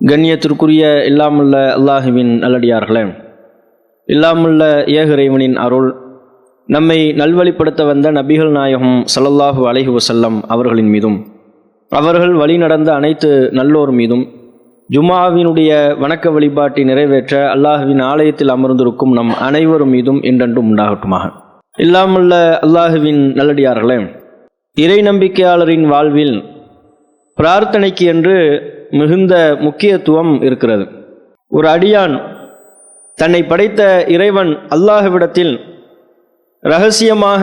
[0.00, 3.02] கண்ணியத்திற்குரிய இல்லாமுள்ள அல்லாஹுவின் நல்லடியார்களே
[4.08, 5.90] இல்லாமுள்ள ஏகிறைவனின் அருள்
[6.68, 11.18] நம்மை நல்வழிப்படுத்த வந்த நபிகள் நாயகம் சல்லல்லாஹு அலஹி வசல்லம் அவர்களின் மீதும்
[11.92, 14.24] அவர்கள் வழி நடந்த அனைத்து நல்லோர் மீதும்
[14.90, 21.24] ஜுமாவினுடைய வணக்க வழிபாட்டை நிறைவேற்ற அல்லாஹுவின் ஆலயத்தில் அமர்ந்திருக்கும் நம் அனைவரும் மீதும் என்றென்றும் உண்டாகட்டுமாக.
[21.78, 23.98] இல்லாமுள்ள அல்லாஹுவின் நல்லடியார்களே
[24.76, 26.34] இறை நம்பிக்கையாளரின் வாழ்வில்
[27.40, 28.36] பிரார்த்தனைக்கு என்று
[29.00, 29.34] மிகுந்த
[29.66, 30.84] முக்கியத்துவம் இருக்கிறது.
[31.52, 32.14] ஒரு அடியான்
[33.18, 33.82] தன்னை படைத்த
[34.14, 35.52] இறைவன் அல்லாஹ்விடத்தில்
[36.62, 37.42] ரகசியமாக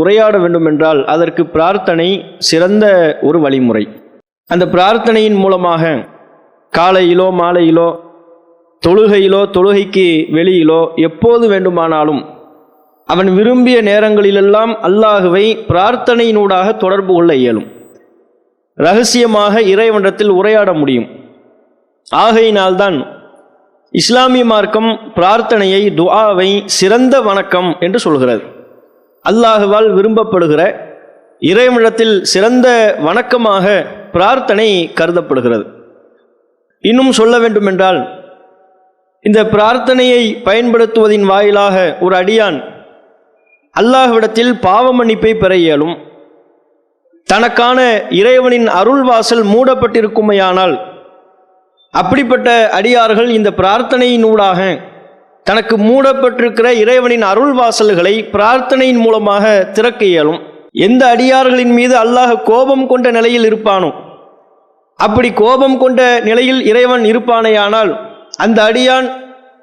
[0.00, 2.08] உரையாட வேண்டுமென்றால் அதற்கு பிரார்த்தனை
[2.48, 2.84] சிறந்த
[3.28, 3.84] ஒரு வழிமுறை.
[4.50, 5.92] அந்த பிரார்த்தனையின் மூலமாக
[6.72, 7.88] காலையிலோ மாலையிலோ
[8.82, 12.22] தொழுகையிலோ தொழுகைக்கு வெளியிலோ எப்போது வேண்டுமானாலும்
[13.08, 17.68] அவன் விரும்பிய நேரங்களிலெல்லாம் அல்லாஹுவை பிரார்த்தனையினூடாக தொடர்பு கொள்ள இயலும்.
[18.78, 21.08] ரகசியமாக இறைவனத்தில் உரையாட முடியும்.
[22.08, 22.96] ஆகையினால்தான்
[24.00, 28.42] இஸ்லாமிய மார்க்கம் பிரார்த்தனையை துஆவை சிறந்த வணக்கம் என்று சொல்கிறது.
[29.24, 30.62] அல்லாஹுவால் விரும்பப்படுகிற
[31.50, 32.68] இறைவனிடத்தில் சிறந்த
[33.06, 33.64] வணக்கமாக
[34.12, 35.64] பிரார்த்தனை கருதப்படுகிறது.
[36.84, 38.00] இன்னும் சொல்ல வேண்டுமென்றால்
[39.24, 42.58] இந்த பிரார்த்தனையை பயன்படுத்துவதின் வாயிலாக ஒரு அடியான்
[43.76, 45.94] அல்லாஹ்விடத்தில் பாவ மன்னிப்பை பெற இயலும்.
[47.28, 50.74] தனக்கான இறைவனின் அருள் வாசல் மூடப்பட்டிருக்குமையானால்
[51.92, 54.80] அப்படிப்பட்ட அடியார்கள் இந்த பிரார்த்தனையினூடாக
[55.44, 60.40] தனக்கு மூடப்பட்டிருக்கிற இறைவனின் அருள் வாசல்களை பிரார்த்தனையின் மூலமாக திறக்க இயலும்.
[60.72, 63.90] எந்த அடியார்களின் மீது அல்லாஹ் கோபம் கொண்ட நிலையில் இருப்பானோ
[64.98, 67.92] அப்படி கோபம் கொண்ட நிலையில் இறைவன் இருப்பானேயானால்
[68.36, 69.08] அந்த அடியான்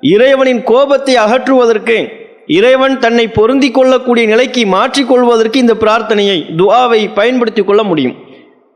[0.02, 2.21] இறைவனின் கோபத்தை அகற்றுவதற்கு
[2.58, 8.16] இறைவன் தன்னை பொருந்தி கொள்ளக்கூடிய நிலைக்கு மாற்றிக்கொள்வதற்கு இந்த பிரார்த்தனையை துவாவை பயன்படுத்தி கொள்ள முடியும்.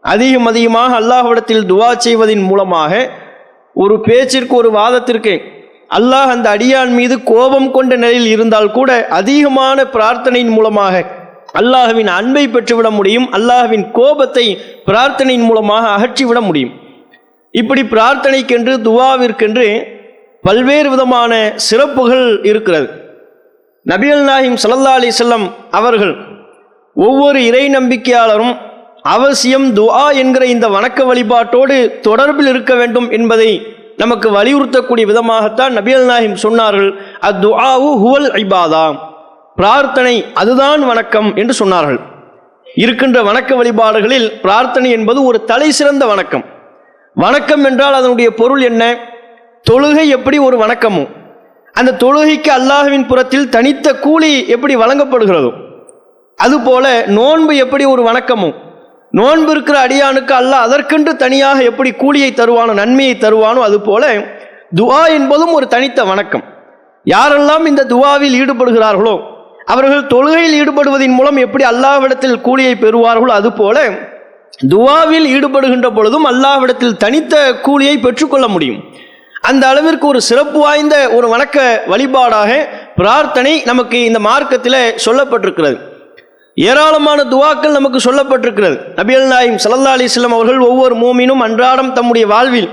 [0.03, 2.91] அதிகம் அதிகமாக அல்லாஹ்விடத்தில் துவா செய்வதன் மூலமாக
[3.83, 5.33] ஒரு பேச்சிற்கு ஒரு வாதத்திற்கு
[5.97, 11.03] அல்லாஹ் அந்த அடியான் மீது கோபம் கொண்ட நிலையில் இருந்தால் கூட அதிகமான பிரார்த்தனையின் மூலமாக
[11.61, 13.27] அல்லாஹுவின் அன்பை பெற்றுவிட முடியும்.
[13.37, 14.45] அல்லாஹுவின் கோபத்தை
[14.87, 16.73] பிரார்த்தனையின் மூலமாக அகற்றிவிட முடியும்.
[17.53, 19.67] இப்படி பிரார்த்தனைக்கென்று துவாவிற்கென்று
[20.47, 21.31] பல்வேறு விதமான
[21.67, 22.87] சிறப்புகள் இருக்கிறது.
[23.85, 26.13] நபிகள் நாயிம் சல்லா அலி செல்லம் அவர்கள்
[26.95, 28.53] ஒவ்வொரு இறை நம்பிக்கையாளரும்
[29.15, 31.75] அவசியம் துஆ என்கிற இந்த வணக்க வழிபாட்டோடு
[32.07, 33.49] தொடர்பில் இருக்க வேண்டும் என்பதை
[33.97, 36.89] நமக்கு வலியுறுத்தக்கூடிய விதமாகத்தான் நபிகள் நாயிம் சொன்னார்கள்.
[37.29, 38.85] அத்துஆவு ஹுவல் ஐபாதா
[39.55, 41.99] பிரார்த்தனை அதுதான் வணக்கம் என்று சொன்னார்கள்.
[42.83, 46.45] இருக்கின்ற வணக்க வழிபாடுகளில் பிரார்த்தனை என்பது ஒரு தலை சிறந்த வணக்கம்.
[47.17, 48.83] வணக்கம் என்றால் அதனுடைய பொருள் என்ன?
[49.69, 51.05] தொழுகை எப்படி ஒரு வணக்கமோ?
[51.75, 55.51] அந்த தொழுகைக்கு அல்லாஹுவின் புறத்தில் தனித்த கூலி எப்படி வழங்கப்படுகிறதோ
[56.39, 56.85] அதுபோல
[57.17, 58.55] நோன்பு எப்படி ஒரு வணக்கமும்
[59.13, 64.05] நோன்பு இருக்கிற அடியானுக்கு அல்லாஹ் அதற்கென்று தனியாக எப்படி கூலியை தருவானோ நன்மையை தருவானோ அதுபோல
[64.79, 66.43] துவா என்பதும் ஒரு தனித்த வணக்கம்.
[67.05, 69.15] யாரெல்லாம் இந்த துவாவில் ஈடுபடுகிறார்களோ
[69.67, 73.77] அவர்கள் தொழுகையில் ஈடுபடுவதன் மூலம் எப்படி அல்லாஹ்விடத்தில் கூலியை பெறுவார்களோ அதுபோல
[74.73, 77.35] துவாவில் ஈடுபடுகின்ற பொழுதும் அல்லாஹ்விடத்தில் தனித்த
[77.67, 78.81] கூலியை பெற்றுக்கொள்ள முடியும்.
[79.49, 81.57] அந்த அளவிற்கு ஒரு சிறப்பு வாய்ந்த ஒரு வணக்க
[81.91, 82.51] வழிபாடாக
[82.99, 85.77] பிரார்த்தனை நமக்கு இந்த மார்க்கத்தில் சொல்லப்பட்டிருக்கிறது.
[86.57, 88.77] ஏராளமான துவாக்கள் நமக்கு சொல்லப்பட்டிருக்கிறது.
[88.99, 92.69] நபியல் நாயிம் சல்லா அலிஸ்லாம் அவர்கள் ஒவ்வொரு மூமினும் அன்றாடம் தம்முடைய வாழ்வில்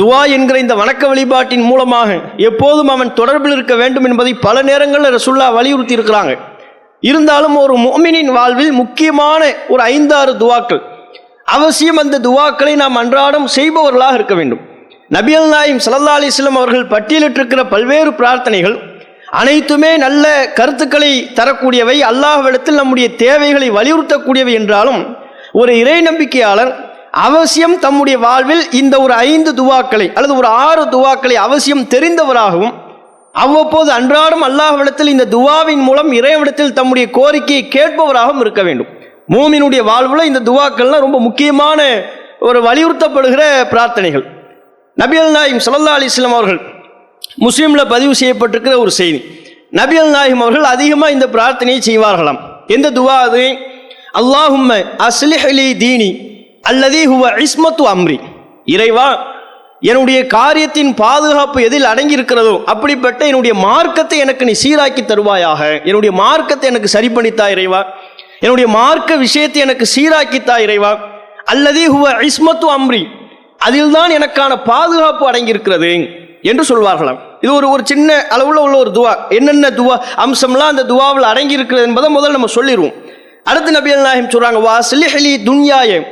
[0.00, 2.10] துவா என்கிற இந்த வணக்க வழிபாட்டின் மூலமாக
[2.48, 6.34] எப்போதும் அவன் தொடர்பில் இருக்க வேண்டும் என்பதை பல நேரங்களில் ரசுல்லா வலியுறுத்தி இருக்கிறாங்க
[7.00, 10.82] இருந்தாலும் ஒரு மோமினின் வாழ்வில் முக்கியமான ஒரு ஐந்தாறு துவாக்கள்.
[11.44, 14.62] அவசியம் அந்த துவாக்களை நாம் அன்றாடம் செய்பவர்களாக இருக்க வேண்டும்.
[15.10, 18.76] நபியல் நாயிம் சல்லா அலிஸ்லம் அவர்கள் பட்டியலிட்டிருக்கிற பல்வேறு பிரார்த்தனைகள்
[19.40, 20.24] அனைத்துமே நல்ல
[20.58, 25.00] கருத்துக்களை தரக்கூடியவை அல்லாஹ்விடத்தில் நம்முடைய தேவைகளை வலியுறுத்தக்கூடியவை என்றாலும்
[25.60, 26.72] ஒரு இறை நம்பிக்கையாளர்
[27.26, 32.74] அவசியம் தம்முடைய வாழ்வில் இந்த ஒரு ஐந்து துவாக்களை அல்லது ஒரு ஆறு துவாக்களை அவசியம் தெரிந்தவராகவும்
[33.34, 38.90] அவ்வப்போது அன்றாடம் அல்லாஹ்விடத்தில் இந்த துவாவின் மூலம் இறைவிடத்தில் தம்முடைய கோரிக்கையை கேட்பவராகவும் இருக்க வேண்டும்.
[39.34, 41.80] மூமினுடைய வாழ்வில் இந்த துவாக்கள்லாம் ரொம்ப முக்கியமான
[42.48, 43.42] ஒரு வலியுறுத்தப்படுகிற
[43.72, 44.24] பிரார்த்தனைகள்.
[44.96, 46.60] நபியல் நாயிம் சல்லா அலிஸ்லாம் அவர்கள்
[47.44, 49.20] முஸ்லீமில் பதிவு செய்யப்பட்டிருக்கிற ஒரு செய்தி.
[49.78, 52.40] நபியல் நாயிம் அவர்கள் அதிகமாக இந்த பிரார்த்தனையை செய்வார்களாம்.
[52.76, 53.44] எந்த துவா அது?
[54.20, 54.70] அல்லாஹும்
[55.08, 56.10] அஸ்லிஹலி தீனி
[56.70, 58.18] அல்லதி ஹுவ இஸ்மத்து அம்ரி.
[58.74, 59.08] இறைவா
[59.90, 65.62] என்னுடைய காரியத்தின் பாதுகாப்பு எதில் அடங்கி இருக்கிறதோ அப்படிப்பட்ட என்னுடைய மார்க்கத்தை எனக்கு நீ சீராக்கி தருவாயாக.
[65.88, 67.80] என்னுடைய மார்க்கத்தை எனக்கு சரி பண்ணித்தா இறைவா?
[68.44, 70.92] என்னுடைய மார்க்க விஷயத்தை எனக்கு சீராக்கித்தா இறைவா?
[71.54, 73.02] அல்லது ஹுவ இஸ்மத்து அம்ரி.
[73.66, 75.92] அதில்தான் எனக்கான பாதுகாப்பு அடங்கியிருக்கிறது
[76.50, 77.18] என்று சொல்வார்களாம்.
[77.44, 79.12] இது ஒரு ஒரு சின்ன அளவில் உள்ள ஒரு துவா.
[79.38, 79.96] என்னென்ன துவா?
[80.24, 82.96] அம்சம்லாம் அந்த துவாவில் அடங்கி இருக்கிறது என்பதை முதல்ல நம்ம சொல்லிடுவோம்
[83.50, 86.06] அடுத்து நபியல் நாயகம் சொல்றாங்க வா சிலிஹலி துன்யாயம்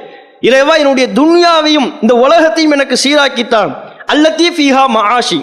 [0.48, 3.70] இறைவா என்னுடைய துன்யாவையும் இந்த உலகத்தையும் எனக்கு சீராக்கித்தான்.
[4.12, 5.40] அல்லத்தி ஃபீஹா மஹாஷி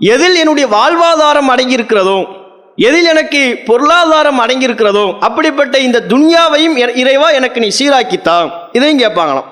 [0.00, 2.18] எதில் என்னுடைய வாழ்வாதாரம் அடங்கியிருக்கிறதோ
[2.88, 8.50] எதில் எனக்கு பொருளாதாரம் அடங்கியிருக்கிறதோ அப்படிப்பட்ட இந்த துன்யாவையும் இறைவா எனக்கு நீ சீராக்கித்தான்.
[8.76, 9.48] இதையும் கேட்பாங்களாம்.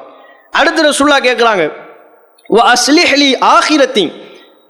[0.59, 1.65] அடுத்த ரசுல்லா கேட்குறாங்க.
[2.57, 4.05] வ அஸ்லிஹலி ஆகிரத்தி.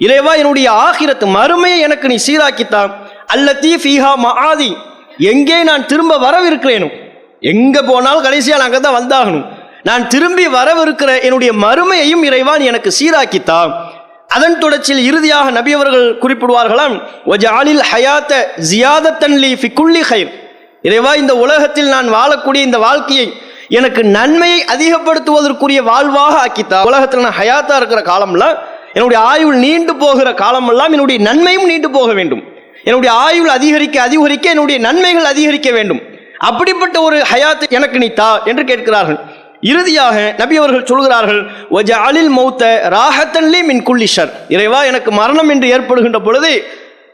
[0.05, 2.91] இறைவா என்னுடைய ஆகிரத்து மறுமையை எனக்கு நீ சீராக்கித்தான்
[3.35, 4.71] அல்லத்தீ ஃபீஹா மஹாதி
[5.33, 6.89] எங்கே நான் திரும்ப வரவிருக்கிறேனோ
[7.53, 9.47] எங்கே போனாலும் கடைசியாக நாங்கள் அங்கே தான் வந்தாகணும்.
[9.89, 13.73] நான் திரும்பி வரவிருக்கிற என்னுடைய மறுமையையும் இறைவா நீ எனக்கு சீராக்கித்தான்
[14.37, 16.97] அதன் தொடர்ச்சியில் இறுதியாக நபி அவர்கள் குறிப்பிடுவார்களாம்.
[17.33, 18.33] ஒஜாலில் ஹயாத்த
[18.71, 20.33] ஜியாதத்தன்லி ஃபிகுல்லி ஹைர்
[20.89, 23.27] இறைவா இந்த உலகத்தில் நான் வாழக்கூடிய இந்த வாழ்க்கையை
[23.79, 26.81] எனக்கு நன்மையை அதிகப்படுத்துவதற்குரிய வாழ்வாக ஆக்கித்தா.
[26.91, 28.57] உலகத்தில் நான் ஹயாத்தா இருக்கிற காலம்லாம்
[28.97, 32.43] என்னுடைய ஆயுள் நீண்டு போகிற காலமெல்லாம் என்னுடைய நன்மையும் நீண்டு போக வேண்டும்.
[32.89, 36.01] என்னுடைய ஆயுள் அதிகரிக்க அதிகரிக்க என்னுடைய நன்மைகள் அதிகரிக்க வேண்டும்.
[36.49, 39.19] அப்படிப்பட்ட ஒரு ஹயாத்து எனக்கு நீ தா என்று கேட்கிறார்கள்.
[39.73, 41.41] இறுதியாக நபி அவர்கள் சொல்கிறார்கள்
[41.79, 42.65] ஒஜ அலில் மௌத்த
[42.97, 46.53] ராகத்தன்லி மின் குல்லிஷர் இறைவா எனக்கு மரணம் என்று ஏற்படுகின்ற பொழுது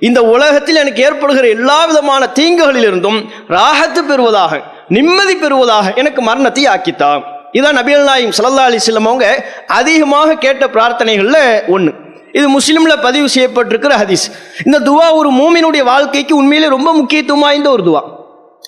[0.08, 3.18] இந்த உலகத்தில் எனக்கு ஏற்படுகிற எல்லா விதமான தீங்குகளிலிருந்தும்
[3.56, 10.66] ராகத்து பெறுவதாக நிம்மதி பெறுவதாக எனக்கு மரணத்தை ஆக்கித்தா இதான் நபிகள் நாயும் சல்லா அலிஸ்லம் அவங்க அதிகமாக கேட்ட
[10.66, 11.92] பிரார்த்தனைகளில் ஒன்று
[12.32, 14.32] இது முஸ்லீமில் பதிவு செய்யப்பட்டிருக்கிற ஹதீஸ்.
[14.64, 18.02] இந்த துவா ஒரு மூமினுடைய வாழ்க்கைக்கு உண்மையிலே ரொம்ப முக்கியத்துவம் வாய்ந்த ஒரு துவா.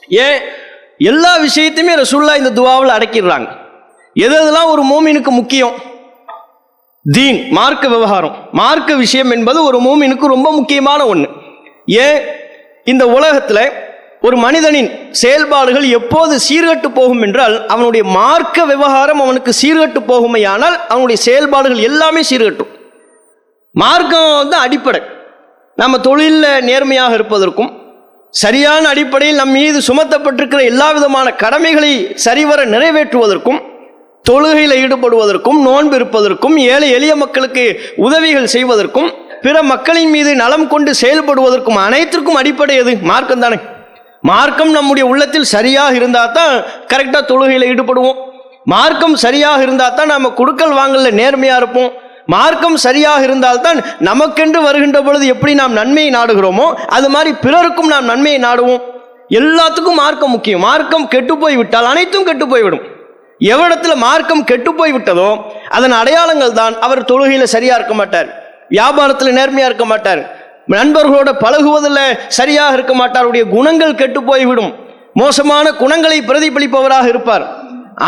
[0.08, 0.40] ஏன்?
[0.99, 3.49] எல்லா விஷயத்தையுமே ரசூல்லா இந்த துவாவில் அடக்கிடுறாங்க.
[4.14, 5.72] எது எதெல்லாம் ஒரு மூமினுக்கு முக்கியம்?
[7.12, 8.37] தீன் மார்க்க விவகாரம்.
[8.52, 11.31] மார்க்க விஷயம் என்பது ஒரு மூமினுக்கு ரொம்ப முக்கியமான ஒன்று
[11.87, 12.22] ஏன்?
[12.84, 13.72] இந்த உலகத்தில்
[14.25, 21.79] ஒரு மனிதனின் செயல்பாடுகள் எப்போது சீர்கட்டு போகும் என்றால் அவனுடைய மார்க்க விவகாரம் அவனுக்கு சீர்கட்டு போகுமையானால் அவனுடைய செயல்பாடுகள்
[21.79, 22.71] எல்லாமே சீர்கட்டும்.
[23.75, 25.00] மார்க்கம் வந்து அடிப்படை.
[25.76, 27.71] நம்ம தொழிலில் நேர்மையாக இருப்பதற்கும்
[28.31, 33.61] சரியான அடிப்படையில் நம் மீது சுமத்தப்பட்டிருக்கிற எல்லா விதமான கடமைகளை சரிவர நிறைவேற்றுவதற்கும்
[34.31, 37.65] தொழுகையில் ஈடுபடுவதற்கும் நோன்பு இருப்பதற்கும் ஏழை எளிய மக்களுக்கு
[37.97, 39.11] உதவிகள் செய்வதற்கும்
[39.43, 42.93] பிற மக்களின் மீது நலம் கொண்டு செயல்படுவதற்கும் அனைத்திற்கும் அடிப்படை எது?
[43.03, 43.59] மார்க்கம் தானே
[44.31, 46.55] மார்க்கம் நம்முடைய உள்ளத்தில் சரியாக இருந்தால் தான்
[46.93, 48.19] கரெக்டாக தொழுகையில் ஈடுபடுவோம்.
[48.73, 51.91] மார்க்கம் சரியாக இருந்தால் தான் நம்ம குடுக்கல் வாங்கல நேர்மையாக இருப்போம்.
[52.35, 53.79] மார்க்கம் சரியாக இருந்தால்தான்
[54.09, 56.67] நமக்கென்று வருகின்ற பொழுது எப்படி நாம் நன்மையை நாடுகிறோமோ
[56.97, 58.82] அது மாதிரி பிறருக்கும் நாம் நன்மையை நாடுவோம்.
[59.41, 60.65] எல்லாத்துக்கும் மார்க்கம் முக்கியம்.
[60.69, 62.85] மார்க்கம் கெட்டு போய்விட்டால் அனைத்தும் கெட்டு போய்விடும்.
[63.53, 65.29] எவ்விடத்தில் மார்க்கம் கெட்டு போய்விட்டதோ
[65.76, 68.29] அதன் அடையாளங்கள் தான் அவர் தொழுகையில் சரியாக இருக்க மாட்டார்.
[68.76, 70.23] வியாபாரத்தில் நேர்மையாக இருக்க மாட்டார்.
[70.72, 73.25] நண்பர்களோட பழகுவதில் சரியாக இருக்க மாட்டார்.
[73.25, 74.72] அவருடைய குணங்கள் கெட்டு போய்விடும்.
[75.20, 77.44] மோசமான குணங்களை பிரதிபலிப்பவராக இருப்பார்.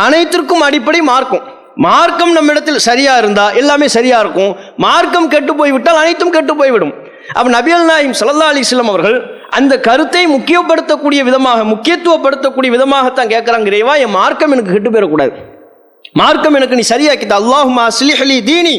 [0.05, 1.45] அனைத்திற்கும் அடிப்படை மார்க்கம்.
[1.87, 4.53] மார்க்கம் நம்மிடத்தில் சரியா இருந்தா எல்லாமே சரியா இருக்கும்.
[4.85, 6.95] மார்க்கம் கெட்டு போய்விட்டால் அனைத்தும் கெட்டு போய்விடும்.
[7.39, 9.19] அப்ப நபியல் நாயிம் சல்லா அலிஸ்லாம் அவர்கள்
[9.59, 15.33] அந்த கருத்தை முக்கியப்படுத்தக்கூடிய விதமாக முக்கியத்துவப்படுத்தக்கூடிய விதமாகத்தான் கேட்குறாங்க இறைவா என் மார்க்கம் எனக்கு கெட்டு போயிடக்கூடாது.
[16.21, 17.35] மார்க்கம் எனக்கு நீ சரியாக்கித்த.
[17.43, 18.75] அல்லாஹுமா சிலிஹலி தீனி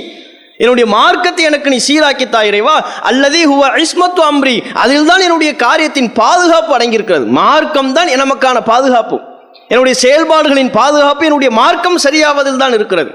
[0.60, 2.76] என்னுடைய மார்க்கத்தை எனக்கு நீ சீராக்கி இறைவா.
[3.10, 4.56] அல்லது ஹுவ இஸ்மத்து அம்ரி.
[4.84, 7.26] அதில் தான் என்னுடைய காரியத்தின் பாதுகாப்பு அடங்கியிருக்கிறது.
[7.42, 9.18] மார்க்கம் தான் நமக்கான பாதுகாப்பு.
[9.72, 13.12] என்னுடைய செயல்பாடுகளின் பாதுகாப்பு என்னுடைய மார்க்கம் சரியாவதில் தான் இருக்கிறது.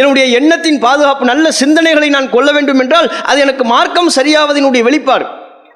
[0.00, 5.26] என்னுடைய எண்ணத்தின் பாதுகாப்பு நல்ல சிந்தனைகளை நான் கொள்ள வேண்டும் என்றால் அது எனக்கு மார்க்கம் சரியாவதனுடைய வெளிப்பாடு.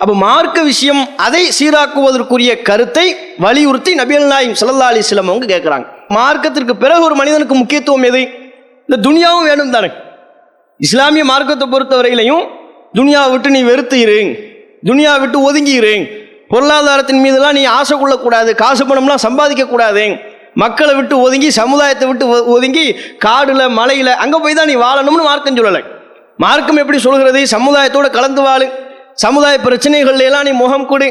[0.02, 3.07] அப்போ மார்க்க விஷயம் அதை சீராக்குவதற்குரிய கருத்தை
[3.45, 5.87] வலியுறுத்தி நபியல் நாயும் சல்லா அலிஸ்லாம் அவங்க கேட்குறாங்க.
[6.17, 8.23] மார்க்கத்திற்கு பிறகு ஒரு மனிதனுக்கு முக்கியத்துவம் எது?
[8.88, 9.90] இந்த துனியாவும் வேணும் தானே
[10.85, 12.45] இஸ்லாமிய மார்க்கத்தை பொறுத்தவரையிலையும்
[12.99, 13.99] துனியாவை விட்டு நீ வெறுத்து
[14.88, 15.76] துனியா விட்டு ஒதுங்கி
[16.52, 18.50] பொருளாதாரத்தின் மீதெல்லாம் நீ ஆசை கொள்ளக்கூடாது.
[18.61, 20.04] காசு பணம்லாம் சம்பாதிக்கக்கூடாது.
[20.62, 22.85] மக்களை விட்டு ஒதுங்கி சமுதாயத்தை விட்டு ஒதுங்கி
[23.25, 25.80] காடில் மலையில் அங்கே போய் தான் நீ வாழணும்னு மார்க்கம் சொல்லலை.
[26.45, 27.40] மார்க்கம் எப்படி சொல்கிறது?
[27.54, 28.66] சமுதாயத்தோடு கலந்து வாழு.
[29.25, 31.09] சமுதாய பிரச்சனைகள்ல எல்லாம் நீ முகம் கொடு.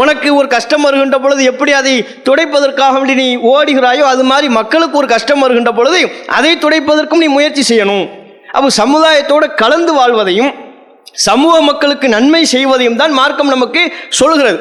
[0.00, 1.92] உனக்கு ஒரு கஷ்டம் வருகின்ற பொழுது எப்படி அதை
[2.28, 6.00] துடைப்பதற்காக வேண்டி நீ ஓடுகிறாயோ அது மாதிரி மக்களுக்கு ஒரு கஷ்டம் வருகின்ற பொழுது
[6.38, 8.06] அதை துடைப்பதற்கும் நீ முயற்சி செய்யணும்.
[8.58, 10.52] அப்போ சமுதாயத்தோடு கலந்து வாழ்வதையும்
[11.26, 13.82] சமூக மக்களுக்கு நன்மை செய்வதையும் தான் மார்க்கம் நமக்கு
[14.20, 14.58] சொல்கிறது.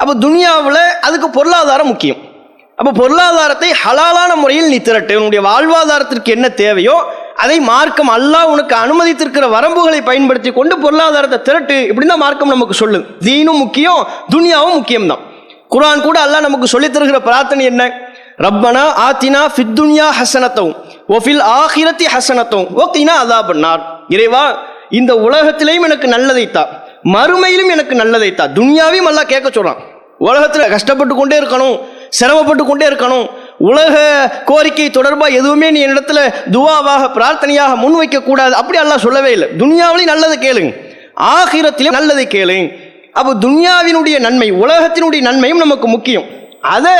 [0.00, 2.20] அப்போ துனியாவில் அதுக்கு பொருளாதாரம் முக்கியம்.
[2.78, 6.96] அப்போ பொருளாதாரத்தை ஹலாலான முறையில் நீ திரட்டு உன்னுடைய வாழ்வாதாரத்திற்கு என்ன தேவையோ
[7.44, 13.04] அதை மார்க்கம் அல்லாஹ் உனக்கு அனுமதித்திருக்கிற வரம்புகளை பயன்படுத்தி கொண்டு பொருளாதாரத்தை திரட்டு இப்படின்னு தான் மார்க்கம் நமக்கு சொல்லுது.
[13.26, 14.00] தீனும் முக்கியம்
[14.34, 15.22] துனியாவும் முக்கியம்தான்.
[15.74, 17.84] குரான் கூட அல்லாஹ் நமக்கு சொல்லித் தருகிற பிரார்த்தனை என்ன?
[18.46, 20.76] ரப்பனா ஆத்தினா ஃபித்துன்யா ஹசனத்தவும்.
[21.08, 24.44] ஒஃபில் ஆகிரத்தி ஹசனத்தும் ஓகேனா கினா அதா பண்ணார் இறைவா
[24.90, 26.48] இந்த உலகத்திலையும் எனக்கு நல்லதை
[27.04, 29.76] மறுமையிலும் எனக்கு நல்லதை துன்யாவையும் எல்லாம் கேட்க சொல்கிறான்
[30.18, 33.26] உலகத்தில் கஷ்டப்பட்டு கொண்டே இருக்கணும் சிரமப்பட்டு கொண்டே இருக்கணும்.
[33.58, 33.94] உலக
[34.44, 36.20] கோரிக்கை தொடர்பாக எதுவுமே நீ என்னிடத்துல
[36.52, 39.48] துவாவாக பிரார்த்தனையாக முன்வைக்கக்கூடாது அப்படி எல்லாம் சொல்லவே இல்லை.
[39.58, 40.72] துன்யாவிலையும் நல்லதை கேளுங்க.
[41.20, 42.78] ஆகிரத்திலையும் நல்லதை கேளுங்க.
[43.12, 46.24] அப்போ துன்யாவினுடைய நன்மை உலகத்தினுடைய நன்மையும் நமக்கு முக்கியம்.
[46.60, 46.92] அதை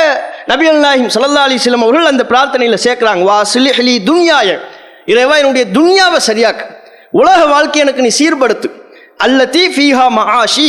[0.51, 3.23] நபியல் அல்லாஹிம் சல்லா அலிஸ்லாம் அவர்கள் அந்த பிரார்த்தனையில் சேர்க்குறாங்க.
[3.29, 4.49] வா சிலிஹலி துன்யாய.
[5.11, 6.65] இறைவா என்னுடைய துன்யாவை சரியாக்கு.
[7.21, 8.67] உலக வாழ்க்கை எனக்கு நீ சீர்படுத்து.
[9.25, 10.67] அல்லத்தி ஃபீஹா மஹாஷி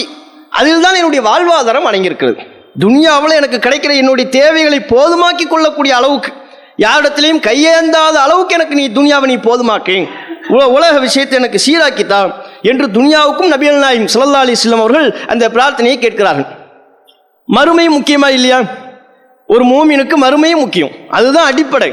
[0.59, 2.41] அதில் தான் என்னுடைய வாழ்வாதாரம் அடங்கியிருக்கிறது.
[2.85, 6.31] துன்யாவில் எனக்கு கிடைக்கிற என்னுடைய தேவைகளை போதுமாக்கி கொள்ளக்கூடிய அளவுக்கு
[6.85, 9.97] யாரிடத்துலையும் கையேந்தாத அளவுக்கு எனக்கு நீ துன்யாவை நீ போதுமாக்கு
[10.55, 12.21] உல உலக விஷயத்தை எனக்கு சீராக்கித்தா
[12.71, 16.49] என்று துன்யாவுக்கும் நபிகள் நாயும் சல்லா அலிஸ்லாம் அவர்கள் அந்த பிரார்த்தனையை கேட்கிறார்கள்.
[17.49, 18.61] மறுமை முக்கியமா இல்லையா?
[19.53, 20.93] ஒரு மூமினுக்கு மறுமையும் முக்கியம்.
[21.19, 21.91] அதுதான் அடிப்படை.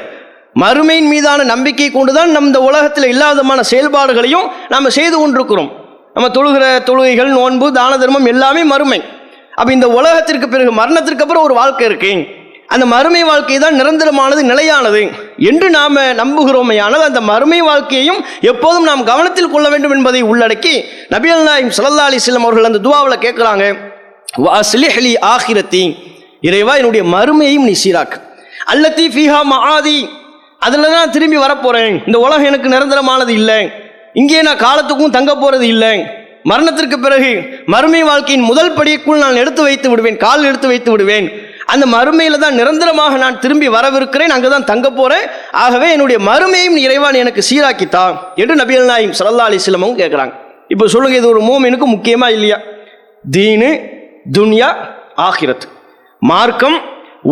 [0.64, 5.70] மறுமையின் மீதான நம்பிக்கை கொண்டுதான் நம் இந்த உலகத்தில் இல்லாதமான செயல்பாடுகளையும் நாம் செய்து கொண்டிருக்கிறோம்.
[6.16, 9.00] நம்ம தொழுகிற தொழுகைகள் நோன்பு தான தர்மம் எல்லாமே மறுமை.
[9.60, 12.12] அப்போ இந்த உலகத்திற்கு பிறகு மரணத்திற்கு அப்புறம் ஒரு வாழ்க்கை இருக்கு.
[12.74, 15.02] அந்த மறுமை வாழ்க்கை தான் நிரந்தரமானது நிலையானது
[15.50, 18.20] என்று நாம் நம்புகிறோமையானது அந்த மறுமை வாழ்க்கையையும்
[18.52, 20.74] எப்போதும் நாம் கவனத்தில் கொள்ள வேண்டும் என்பதை உள்ளடக்கி
[21.14, 23.66] நபியல் நாயம் சல்லா அலிஸ்லாம் அவர்கள் அந்த துவாவில் கேட்குறாங்க.
[24.46, 25.84] வாஸ்லிஹலி ஆகிரத்தி
[26.44, 28.18] இறைவா என்னுடைய மறுமையையும் நீ சீராக்கு.
[28.74, 29.98] அல்லத்தி ஃபீஹா மஆதி.
[30.66, 33.60] அதில் தான் திரும்பி வரப்போகிறேன் இந்த உலகம் எனக்கு நிரந்தரமானது இல்லை.
[34.22, 35.96] இங்கே நான் காலத்துக்கும் தங்க போகிறது இல்லை.
[36.52, 37.32] மரணத்திற்கு பிறகு
[37.74, 40.18] மறுமை வாழ்க்கையின் முதல் படிக்குள் நான் எடுத்து வைத்து விடுவேன்.
[40.26, 41.28] கால் எடுத்து வைத்து விடுவேன்.
[41.74, 44.34] அந்த மறுமையில் தான் நிரந்தரமாக நான் திரும்பி வரவிருக்கிறேன்.
[44.36, 45.26] அங்கே தான் தங்க போகிறேன்
[45.64, 48.04] ஆகவே என்னுடைய மறுமையும் நீ இறைவான் எனக்கு சீராக்கித்தா
[48.42, 50.34] என்று நபிகள் நாயும் சல்லா அலிஸ்லமும் கேட்குறாங்க.
[50.74, 52.60] இப்போ சொல்லுங்கள் இது ஒரு மூமினுக்கு முக்கியமாக இல்லையா?
[53.36, 53.72] தீனு
[54.38, 54.70] துன்யா
[55.28, 55.68] ஆகிரத்
[56.22, 56.78] மார்க்கம்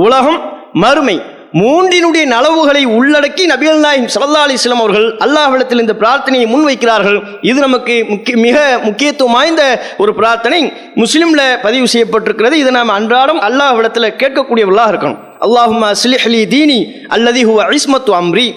[0.04, 0.42] உலகம்
[0.84, 1.16] மறுமை
[1.60, 7.20] மூன்றினுடைய நலவுகளை உள்ளடக்கி நபிகள் நாயம் சல்லா அலிஸ்லாம் அவர்கள் அல்லாஹ்விடத்தில் இந்த பிரார்த்தனையை முன்வைக்கிறார்கள்.
[7.50, 9.64] இது நமக்கு முக்கிய மிக முக்கியத்துவம் வாய்ந்த
[10.04, 10.60] ஒரு பிரார்த்தனை.
[11.02, 12.56] முஸ்லீமில் பதிவு செய்யப்பட்டிருக்கிறது.
[12.62, 15.22] இதை நாம் அன்றாடம் அல்லாஹ்விடத்தில் கேட்கக்கூடியவர்களாக இருக்கணும்.
[15.46, 16.80] அல்லாஹுமா சிலிஹலி தீனி
[17.18, 18.48] அல்லதி ஹுவ இஸ்மத்து அம்ரி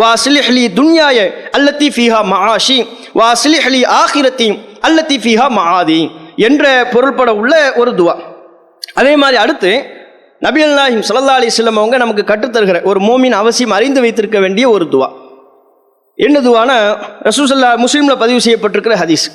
[0.00, 1.18] வா சிலிஹலி துன்யாய
[1.58, 2.78] அல்லத்தி ஃபீஹா மஹாஷி
[3.20, 4.48] வா சிலிஹலி ஆஹிரத்தி
[4.88, 6.00] அல்லத்தி ஃபீஹா மஹாதி
[6.48, 6.64] என்ற
[6.94, 8.16] பொருள்பட உள்ள ஒரு துவா.
[9.00, 9.70] அதே மாதிரி அடுத்து
[10.46, 15.08] நபிகள் நாஹிம் சல்லா அலிஸ்லம் அவங்க நமக்கு கற்றுத்தருகிற ஒரு மோமின் அவசியம் அறிந்து வைத்திருக்க வேண்டிய ஒரு துவா.
[16.18, 16.76] என்ன துவானா?
[17.28, 19.26] ரசூசல்லா முஸ்லீமில் பதிவு செய்யப்பட்டிருக்கிற ஹதீஸ்.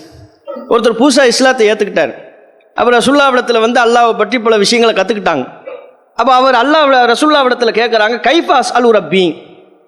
[0.71, 2.13] ஒருத்தர் பூசா இஸ்லாத்தை ஏற்றுக்கிட்டார்
[2.77, 5.45] அப்புறம் ரசுல்லாவிடத்தில் வந்து அல்லாவை பற்றி பல விஷயங்களை கற்றுக்கிட்டாங்க
[6.19, 9.25] அப்போ அவர் அல்லாஹ் ரசுல்லாவிடத்தில் கேட்குறாங்க கைஃபாஸ் அல் ரப்பி.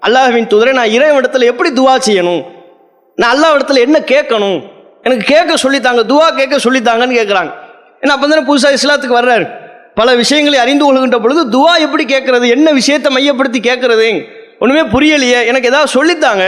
[0.08, 2.42] அல்லாஹ்வின் தூதரை நான் இறைவனிடத்தில் எப்படி துவா செய்யணும்?
[3.18, 4.58] நான் அல்லாவிடத்தில் என்ன கேட்கணும்?
[5.06, 7.52] எனக்கு கேட்க சொல்லித்தாங்க துவா கேட்க சொல்லித்தாங்கன்னு கேட்குறாங்க
[8.06, 9.46] ஏன்னா அப்போ தானே புதுசாக இஸ்லாத்துக்கு வர்றாரு.
[10.00, 14.08] பல விஷயங்களை அறிந்து கொள்கின்ற பொழுது துவா எப்படி கேட்கறது என்ன விஷயத்தை மையப்படுத்தி கேட்கறது
[14.64, 16.44] ஒன்றுமே புரியலையே எனக்கு ஏதாவது சொல்லித்தாங்க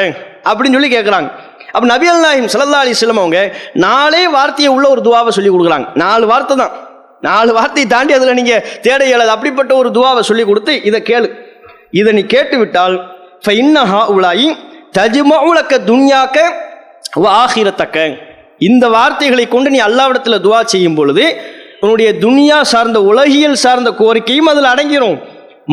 [0.49, 1.29] அப்படின்னு சொல்லி கேட்குறாங்க.
[1.73, 3.39] அப்போ நபி அல்லாஹிம் சல்லா அலிஸ்லம் அவங்க
[3.85, 5.87] நாலே வார்த்தையை உள்ள ஒரு துவாவை சொல்லி கொடுக்குறாங்க.
[6.03, 6.73] நாலு வார்த்தை தான்.
[7.27, 11.27] நாலு வார்த்தையை தாண்டி அதில் நீங்கள் தேட இயலாது அப்படிப்பட்ட ஒரு துவாவை சொல்லி கொடுத்து இதை கேளு.
[11.99, 12.95] இதை நீ கேட்டு விட்டால்
[13.45, 14.47] ஃபைன்னஹா உலாயி
[14.99, 16.37] தஜ்மவுலக்க துன்யாக்க
[17.41, 17.97] ஆகிரத்தக்க
[18.59, 21.25] இந்த வார்த்தைகளை கொண்டு நீ அல்லாவிடத்தில் துவா செய்யும் பொழுது
[21.81, 25.17] உன்னுடைய துனியா சார்ந்த உலகியல் சார்ந்த கோரிக்கையும் அதில் அடங்கிடும்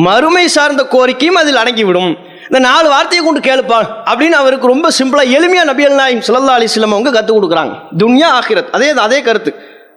[0.05, 2.17] மறுமை சார்ந்த கோரிக்கையும் அதில் அடங்கிவிடும்.
[2.47, 3.77] இந்த நாலு வார்த்தையை கொண்டு கேளுப்பா
[4.09, 7.73] அப்படின்னு அவருக்கு ரொம்ப சிம்பிளாக எளிமையாக நபியல் நாயும் சல்லா அலிஸ்லாம் அவங்க கற்றுக் கொடுக்குறாங்க.
[7.97, 9.53] துன்யா ஆகிரத் அதே அதே கருத்து.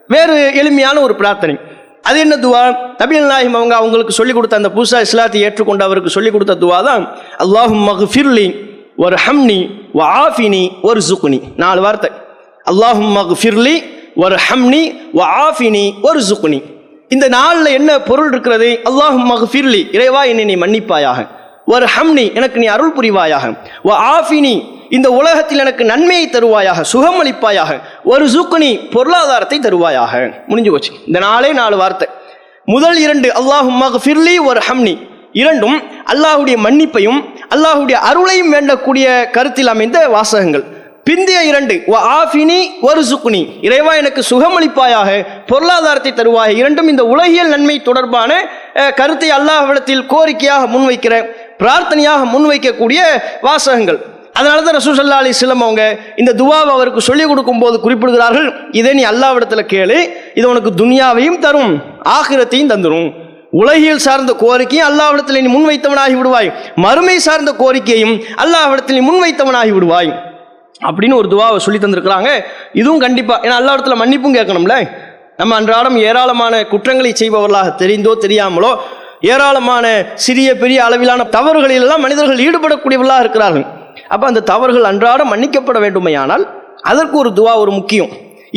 [0.07, 1.57] வேறு எளிமையான ஒரு பிரார்த்தனை.
[2.01, 2.63] அது என்ன துவா?
[3.01, 7.03] நபியல் நாயம் அவங்க அவங்களுக்கு சொல்லிக் கொடுத்த அந்த புதுசாக இஸ்லாத்தை ஏற்றுக்கொண்டு அவருக்கு சொல்லிக் கொடுத்த துவா தான்
[7.45, 8.47] அல்லாஹும் மஹ்ஃபிர்லி
[8.97, 9.59] ஒரு ஹம்னி
[9.93, 12.09] ஒரு ஆஃபினி ஒரு சுக்குனி நாலு வார்த்தை.
[12.69, 13.75] அல்லாஹும் ஃபிர்லி
[14.23, 14.83] ஒரு ஹம்னி
[15.19, 16.59] வ ஆஃபினி ஒரு சுக்னி
[17.15, 18.69] இந்த நாளில் என்ன பொருள் இருக்கிறது?
[18.89, 21.19] அல்லாஹும் ஃபிர்லி இறைவா என்னை நீ மன்னிப்பாயாக.
[21.73, 23.45] ஒரு ஹம்னி எனக்கு நீ அருள் புரிவாயாக.
[23.87, 24.55] வ ஆஃபினி
[24.97, 27.71] இந்த உலகத்தில் எனக்கு நன்மையை தருவாயாக சுகமளிப்பாயாக.
[28.11, 30.13] ஒரு சுக்குனி பொருளாதாரத்தை தருவாயாக.
[30.47, 30.91] முடிஞ்சு போச்சு.
[31.09, 32.07] இந்த நாளே நாலு வார்த்தை.
[32.73, 34.95] முதல் இரண்டு அல்லாஹும் ஃபிர்லி ஒரு ஹம்னி
[35.41, 35.77] இரண்டும்
[36.13, 37.19] அல்லாஹுடைய மன்னிப்பையும்
[37.55, 40.65] அல்லாஹுடைய அருளையும் வேண்டக்கூடிய கருத்தில் அமைந்த வாசகங்கள்.
[41.07, 41.75] பிந்திய இரண்டு
[42.17, 45.09] ஆஃபினி ஒரு சுக்னி இறைவா எனக்கு சுகமளிப்பாயாக
[45.49, 48.31] பொருளாதாரத்தை தருவாய் இரண்டும் இந்த உலகியல் நன்மை தொடர்பான
[48.99, 51.15] கருத்தை அல்லாஹ்விடத்தில் கோரிக்கையாக முன்வைக்கிற
[51.61, 52.99] பிரார்த்தனையாக முன்வைக்கக்கூடிய
[53.47, 53.99] வாசகங்கள்.
[54.39, 55.83] அதனால தான் ரசூல் சல்லா அலி அவங்க
[56.21, 59.97] இந்த துவாவை அவருக்கு சொல்லிக் கொடுக்கும் போது குறிப்பிடுகிறார்கள் இதை நீ அல்லாவிடத்தில் கேளு
[60.39, 61.73] இது உனக்கு துனியாவையும் தரும்
[62.17, 63.09] ஆகிரத்தையும் தந்துடும்
[63.61, 66.49] உலகியல் சார்ந்த கோரிக்கையும் அல்லாவிடத்தில் நீ முன்வைத்தவனாகி விடுவாய்.
[66.85, 70.11] மறுமை சார்ந்த கோரிக்கையும் அல்லாவிடத்தில் நீ முன்வைத்தவனாகி விடுவாய்.
[70.87, 72.29] அப்படின்னு ஒரு துவாவை சொல்லி தந்திருக்கிறாங்க.
[72.81, 74.75] இதுவும் கண்டிப்பாக ஏன்னா அல்லாவிடத்துல மன்னிப்பும் கேட்கணும்ல?
[75.39, 78.71] நம்ம அன்றாடம் ஏராளமான குற்றங்களை செய்பவர்களாக தெரிந்தோ தெரியாமலோ
[79.33, 79.85] ஏராளமான
[80.25, 83.65] சிறிய பெரிய அளவிலான தவறுகளிலெல்லாம் மனிதர்கள் ஈடுபடக்கூடியவர்களாக இருக்கிறார்கள்.
[84.13, 86.43] அப்போ அந்த தவறுகள் அன்றாடம் மன்னிக்கப்பட வேண்டுமையானால்
[86.91, 88.11] அதற்கு ஒரு துவா ஒரு முக்கியம்.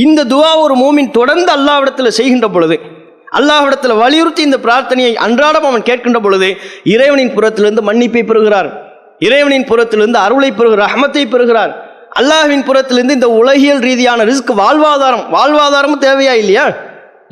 [0.06, 2.76] இந்த துவா ஒரு மூமின் தொடர்ந்து அல்லாவிடத்தில் செய்கின்ற பொழுது
[3.38, 6.48] அல்லாஹ்விடத்தில் வலியுறுத்தி இந்த பிரார்த்தனையை அன்றாடம் அவன் கேட்கின்ற பொழுது
[6.94, 8.68] இறைவனின் புறத்திலிருந்து மன்னிப்பை பெறுகிறார்.
[9.26, 11.72] இறைவனின் புறத்திலிருந்து அருளை பெறுகிறார் அகமத்தை பெறுகிறார்.
[12.20, 16.64] அல்லாஹ்வின் புறத்திலிருந்து இந்த உலகியல் ரீதியான ரிஸ்க் வாழ்வாதாரம் வாழ்வாதாரமும் தேவையா இல்லையா?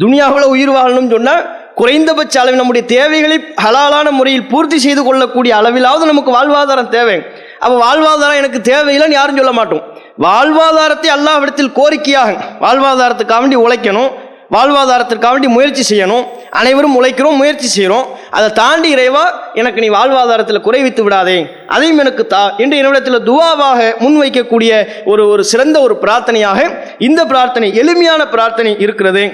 [0.02, 1.42] துனியாவில் உயிர் வாழணும்னு சொன்னால்
[1.74, 7.16] குறைந்தபட்ச அளவில் நம்முடைய தேவைகளை ஹலாலான முறையில் பூர்த்தி செய்து கொள்ளக்கூடிய அளவிலாவது நமக்கு வாழ்வாதாரம் தேவை.
[7.58, 9.84] அப்போ வாழ்வாதாரம் எனக்கு தேவையில்லைன்னு யாரும் சொல்ல மாட்டோம்.
[10.26, 14.10] வாழ்வாதாரத்தை அல்லாஹ்விடத்தில் கோரிக்கையாக வாழ்வாதாரத்துக்காக வேண்டி உழைக்கணும்.
[14.54, 16.24] வாழ்வாதாரத்திற்காக வேண்டி முயற்சி செய்யணும்.
[16.60, 18.06] அனைவரும் உழைக்கிறோம் முயற்சி செய்கிறோம்.
[18.36, 19.24] அதை தாண்டி இறைவா
[19.60, 21.36] எனக்கு நீ வாழ்வாதாரத்தில் குறைவித்து விடாதே.
[21.74, 24.72] அதையும் எனக்கு தா என்று என்னிடத்தில் துவாவாக முன்வைக்கக்கூடிய
[25.12, 26.58] ஒரு ஒரு சிறந்த ஒரு பிரார்த்தனையாக
[27.08, 29.24] இந்த பிரார்த்தனை எளிமையான பிரார்த்தனை இருக்கிறது.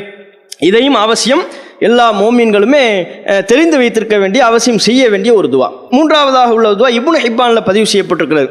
[0.69, 1.43] இதையும் அவசியம்
[1.87, 2.85] எல்லா மோமீன்களுமே
[3.51, 5.69] தெரிந்து வைத்திருக்க வேண்டிய அவசியம் செய்ய வேண்டிய ஒரு துவா.
[5.97, 8.49] மூன்றாவதாக உள்ள துவா இப்னு ஹிப்பானில் பதிவு செய்யப்பட்டிருக்கிறது.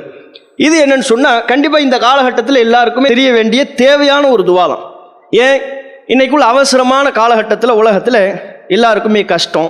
[0.66, 4.84] இது என்னன்னு சொன்னால் கண்டிப்பாக இந்த காலகட்டத்தில் எல்லாருக்குமே தெரிய வேண்டிய தேவையான ஒரு துவா தான்
[5.48, 5.60] ஏன்?
[6.14, 8.20] இன்றைக்குள்ள அவசரமான காலகட்டத்தில் உலகத்தில்
[8.68, 9.70] எல்லாருக்குமே கஷ்டம்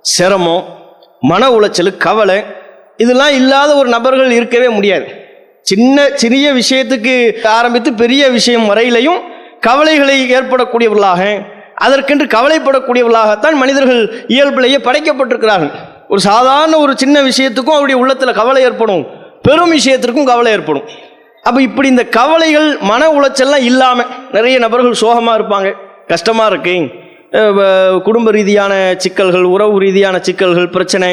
[0.00, 0.64] சிரமம்
[1.20, 2.38] மன உளைச்சல் கவலை
[2.96, 5.06] இதெல்லாம் இல்லாத ஒரு நபர்கள் இருக்கவே முடியாது.
[5.62, 7.14] சின்ன சிறிய விஷயத்துக்கு
[7.58, 9.20] ஆரம்பித்து பெரிய விஷயம் வரையிலையும்
[9.60, 11.22] கவலைகளை ஏற்படக்கூடியவர்களாக
[11.86, 15.72] அதற்கென்று கவலைப்படக்கூடியவர்களாகத்தான் மனிதர்கள் இயல்பிலேயே படைக்கப்பட்டிருக்கிறார்கள்.
[16.08, 19.04] ஒரு சாதாரண ஒரு சின்ன விஷயத்துக்கும் அவருடைய உள்ளத்தில் கவலை ஏற்படும்
[19.42, 20.86] பெரும் விஷயத்திற்கும் கவலை ஏற்படும்.
[21.46, 25.68] அப்போ இப்படி இந்த கவலைகள் மன உளைச்சல்லாம் இல்லாமல் நிறைய நபர்கள் சோகமாக இருப்பாங்க.
[26.12, 26.76] கஷ்டமாக இருக்கு.
[28.06, 28.72] குடும்ப ரீதியான
[29.04, 31.10] சிக்கல்கள் உறவு ரீதியான சிக்கல்கள் பிரச்சனை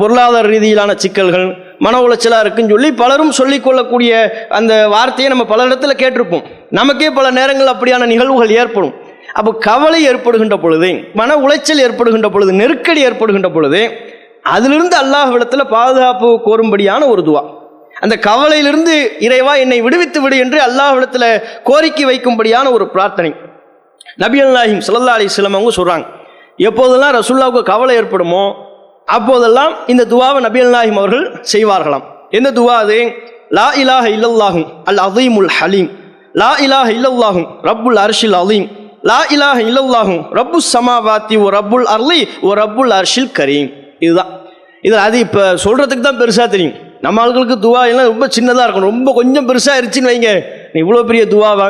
[0.00, 1.46] பொருளாதார ரீதியிலான சிக்கல்கள்
[1.84, 4.12] மன உளைச்சலாக இருக்குன்னு சொல்லி பலரும் சொல்லிக்கொள்ளக்கூடிய
[4.58, 6.44] அந்த வார்த்தையை நம்ம பல இடத்துல கேட்டிருப்போம்.
[6.78, 8.94] நமக்கே பல நேரங்கள் அப்படியான நிகழ்வுகள் ஏற்படும்.
[9.38, 10.90] அப்போ கவலை ஏற்படுகின்ற பொழுது
[11.20, 13.82] மன உளைச்சல் ஏற்படுகின்ற பொழுது நெருக்கடி ஏற்படுகின்ற பொழுது
[14.54, 17.42] அதிலிருந்து அல்லாஹ் அல்லாஹ்விடத்தில் பாதுகாப்பு கோரும்படியான ஒரு துவா.
[18.04, 18.94] அந்த கவலையிலிருந்து
[19.26, 21.28] இறைவா என்னை விடுவித்து விடு என்று அல்லாஹிடத்தில்
[21.68, 23.30] கோரிக்கை வைக்கும்படியான ஒரு பிரார்த்தனை.
[24.22, 26.06] நபி அல்லாஹிம் சல்லா அலிஸ்லாம் அவங்க சொல்கிறாங்க
[26.68, 28.44] எப்போதெல்லாம் ரசுல்லாவுக்கு கவலை ஏற்படுமோ
[29.16, 32.04] அப்போதெல்லாம் இந்த துவாவை நபி அல்லாஹிம் அவர்கள் செய்வார்களாம்.
[32.38, 32.98] எந்த துவா அது?
[33.58, 35.90] லா இலாஹ இல்லல்லாஹும் அல் அதீமுல் ஹலீம்.
[36.42, 38.66] லா இலாஹ இல்லல்லாஹும் ரப்புல் அர்ஷில் அலீம்
[39.10, 43.70] லா இலாஹ இல்லல்லாஹும் ரப்பு சமாவாத்தி ஓ ரப்புல் அர்லி ஓ ரப்புல் அர்ஷில் கரீம்.
[44.04, 44.32] இதுதான்.
[44.86, 46.76] இது அது இப்போ சொல்கிறதுக்கு தான் பெருசாக தெரியும்.
[47.06, 50.30] நம்ம ஆட்களுக்கு துவா எல்லாம் ரொம்ப சின்னதாக இருக்கும் ரொம்ப கொஞ்சம் பெருசாக இருச்சுன்னு வைங்க.
[50.74, 51.66] நீ இவ்வளோ பெரிய துவாவா?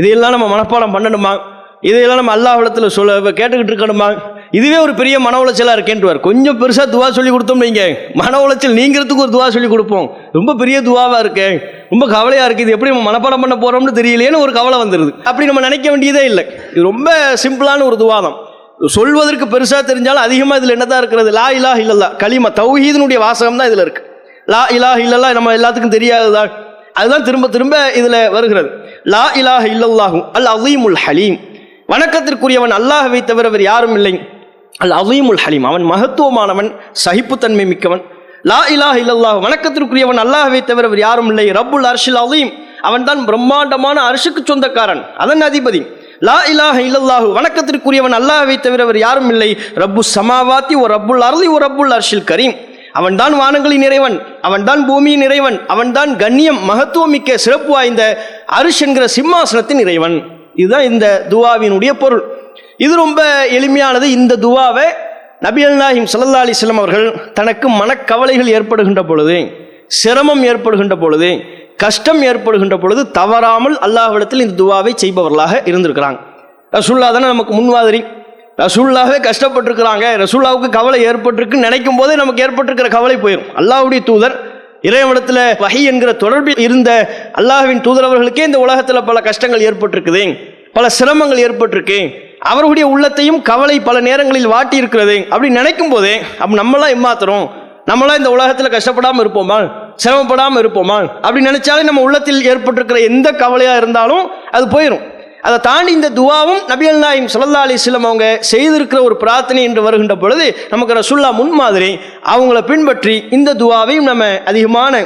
[0.00, 1.32] இதையெல்லாம் நம்ம மனப்பாடம் பண்ணணுமா?
[1.88, 4.08] இதையெல்லாம் நம்ம அல்லாஹ்விடத்தில் சொல்ல கேட்டுக்கிட்டு இருக்கணுமா?
[4.58, 7.84] இதுவே ஒரு பெரிய மன உளைச்சலாக இருக்கேன்ட்டுவார் கொஞ்சம் பெருசாக துவா சொல்லி கொடுத்தோம் வைங்க.
[8.20, 10.06] மன உளைச்சல் நீங்கிறதுக்கு ஒரு துவா சொல்லி கொடுப்போம்.
[10.38, 11.48] ரொம்ப பெரிய துவாவாக இருக்கே.
[11.92, 15.64] ரொம்ப கவலையாக இருக்குது இது எப்படி நம்ம மனப்பாடம் பண்ண போகிறோம்னு தெரியலையேன்னு ஒரு கவலை வந்துடுது அப்படி நம்ம
[15.68, 16.44] நினைக்க வேண்டியதே இல்லை.
[16.72, 17.10] இது ரொம்ப
[17.44, 18.38] சிம்பிளான ஒரு துவாதம்.
[18.98, 21.32] சொல்வதற்கு பெருசாக தெரிஞ்சாலும் அதிகமாக இதில் என்னதான் இருக்கிறது?
[21.40, 24.10] லா இல்லா இல்லல்லா களிம தௌஹீதனுடைய வாசகம் தான் இதில் இருக்குது
[24.52, 26.42] லா இலாஹ இல்லல்லா நம்ம எல்லாத்துக்கும் தெரியாததா?
[27.00, 28.68] அதுதான் திரும்ப திரும்ப இதில் வருகிறது.
[29.14, 31.36] லா இலாஹ இல்லல்லாகும் அல் அசீமுல் ஹலீம்.
[31.92, 34.14] வணக்கத்திற்குரியவன் அல்லாஹவை தவிர வேறு யாரும் இல்லை.
[34.84, 36.70] அல் அசீமுல் ஹலீம் அவன் மகத்துவமானவன்
[37.04, 38.02] சகிப்புத்தன்மை மிக்கவன்.
[38.50, 41.46] லா இலாஹ இல்லல்லாஹ் வணக்கத்திற்குரியவன் அல்லாஹவை தவிர வேறு யாரும் இல்லை.
[41.58, 42.52] ரப்புல் அர்ஷில் அதீம்
[42.88, 45.80] அவன்தான் பிரம்மாண்டமான அரிசுக்கு சொந்தக்காரன் அதன் அதிபதி.
[46.28, 49.50] லா இலாஹ இல்லல்லாஹு வணக்கத்திற்குரியவன் அல்லாஹவை தவிர வேறு யாரும் இல்லை.
[49.82, 52.54] ரப்பு சமாவாத்தி ஓ ரப்புல் அருளி ஓ ரப்புல் அர்ஷில் கரீம்.
[52.92, 54.16] அவன்தான் வானங்களின் இறைவன்
[54.48, 58.02] அவன்தான் பூமியின் இறைவன் அவன்தான் கண்ணியம் மகத்துவமிக்க சிறப்பு வாய்ந்த
[58.58, 60.16] அரிஷ் என்கிற சிம்மாசனத்தின் இறைவன்.
[60.54, 62.22] இதுதான் இந்த துவாவினுடைய பொருள்.
[62.76, 63.20] இது ரொம்ப
[63.58, 64.06] எளிமையானது.
[64.18, 64.86] இந்த துவாவை
[65.46, 67.06] நபி அல்லாஹிம் சல்லா அலிஸ்லம் அவர்கள்
[67.38, 69.36] தனக்கு மனக்கவலைகள் ஏற்படுகின்ற பொழுது
[70.00, 71.30] சிரமம் ஏற்படுகின்ற பொழுது
[71.76, 76.18] கஷ்டம் ஏற்படுகின்ற பொழுது தவறாமல் அல்லாஹ்விடத்தில் இந்த துவாவை செய்பவர்களாக இருந்திருக்கிறாங்க.
[76.76, 78.00] ரசுல்லா தானே நமக்கு முன்மாதிரி.
[78.58, 80.06] ரசூல்லாவே கஷ்டப்பட்டிருக்கிறாங்க.
[80.22, 84.34] ரசூல்லாவுக்கு கவலை ஏற்பட்டிருக்குன்னு நினைக்கும் போதே நமக்கு ஏற்பட்டிருக்கிற கவலை போயிடும் அல்லாவுடைய தூதர்
[84.88, 86.90] இறைவனத்தில் வகை என்கிற தொடர்பில் இருந்த
[87.40, 90.22] அல்லாஹ்வின் தூதரவர்களுக்கே இந்த உலகத்தில் பல கஷ்டங்கள் ஏற்பட்டிருக்குது.
[90.72, 91.98] பல சிரமங்கள் ஏற்பட்டிருக்கு.
[92.52, 97.46] அவருடைய உள்ளத்தையும் கவலை பல நேரங்களில் வாட்டி இருக்கிறது அப்படி நினைக்கும் போதே அப்போ நம்மளாம் ஏமாத்துறோம்.
[97.90, 99.58] நம்மளாம் இந்த உலகத்தில் கஷ்டப்படாமல் இருப்போமா?
[100.04, 100.98] சிரமப்படாமல் இருப்போமா?
[101.26, 105.02] அப்படி நினைச்சாலே நம்ம உள்ளத்தில் ஏற்பட்டிருக்கிற எந்த கவலையாக இருந்தாலும் அது போயிடும்
[105.46, 110.44] அதை தாண்டி இந்த துவாவும் நபிகள் நாயும் சல்லா அலிஸ்லம் அவங்க செய்திருக்கிற ஒரு பிரார்த்தனை என்று வருகின்ற பொழுது
[110.72, 111.90] நமக்கு ரசுல்லா முன்மாதிரி
[112.32, 115.00] அவங்கள பின்பற்றி இந்த துவாவையும் நம்ம அதிகமான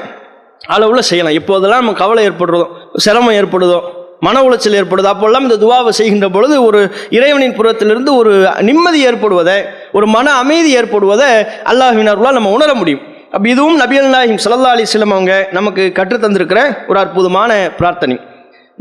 [0.75, 1.37] அளவில் செய்யலாம்.
[1.41, 2.67] எப்போதெல்லாம் நம்ம கவலை ஏற்படுறதோ
[3.05, 3.79] சிரமம் ஏற்படுதோ
[4.27, 6.81] மன உளைச்சல் ஏற்படுது அப்போல்லாம் இந்த துவாவை செய்கின்ற பொழுது ஒரு
[7.17, 8.33] இறைவனின் புறத்திலிருந்து ஒரு
[8.69, 9.57] நிம்மதி ஏற்படுவதை
[9.97, 11.29] ஒரு மன அமைதி ஏற்படுவதை
[11.73, 13.03] அல்லாஹினர்களால் நம்ம உணர முடியும்.
[13.35, 18.17] அப்போ இதுவும் நபியல் நாயிம் சல்லா அலிஸ்லம் அவங்க நமக்கு கற்றுத்தந்திருக்கிற ஒரு அற்புதமான பிரார்த்தனை.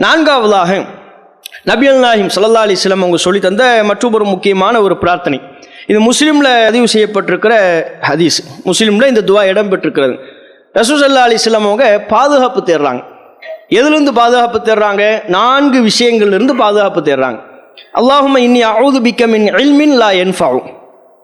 [0.06, 0.72] நான்காவதாக
[1.69, 5.38] நபியல் நாஹிம் சல்லா அலிஸ்லம் அவங்க சொல்லி தந்த மற்றொரு முக்கியமான ஒரு பிரார்த்தனை.
[5.91, 7.54] இது முஸ்லீமில் பதிவு செய்யப்பட்டிருக்கிற
[8.10, 8.38] ஹதீஸ்.
[8.69, 10.15] முஸ்லீமில் இந்த துவா இடம் பெற்றிருக்கிறது
[10.78, 13.01] ரசூசல்லா அலிஸ்லாம் அவங்க பாதுகாப்பு தேடுறாங்க.
[13.78, 15.04] எதுலேருந்து பாதுகாப்பு தேடுறாங்க?
[15.38, 17.39] நான்கு விஷயங்கள்லேருந்து பாதுகாப்பு தேடுறாங்க.
[17.99, 20.67] அல்லாஹும இன்னி அவுது பிக்கமின் இல்மின் லா என்ஃபாவும்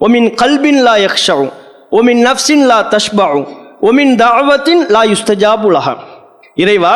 [0.05, 1.51] ஒமின் கல்பின் லா யக்ஷாவும்
[1.97, 3.47] ஒமின் நஃப்சின் லா தஷ்பாவும்
[3.89, 5.93] ஒமின் தாவத்தின் லா யுஸ்தஜாபுலஹா
[6.63, 6.95] இறைவா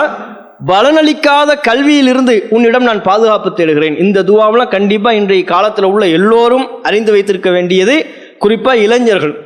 [0.67, 3.97] பலனளிக்காத கல்வியிலிருந்து உன்னிடம் நான் பாதுகாப்பு தேடுகிறேன்.
[3.97, 8.05] இந்த துவாவெல்லாம் கண்டிப்பாக இன்றைய காலத்தில் உள்ள எல்லோரும் அறிந்து வைத்திருக்க வேண்டியது
[8.39, 9.43] குறிப்பாக இளைஞர்கள்.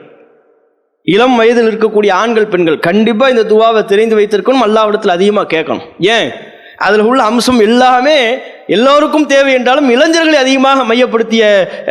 [1.04, 5.82] இளம் வயதில் இருக்கக்கூடிய ஆண்கள் பெண்கள் கண்டிப்பாக இந்த துவாவை தெரிந்து வைத்திருக்கணும் அல்லாவிடத்தில் அதிகமாக கேட்கணும்.
[6.00, 6.32] ஏன்?
[6.78, 8.38] அதில் உள்ள அம்சம் எல்லாமே
[8.69, 11.43] எல்லோருக்கும் தேவை என்றாலும் இளைஞர்களை அதிகமாக மையப்படுத்திய